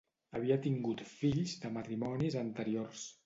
[0.37, 3.05] Havia tingut fills de matrimonis anteriors.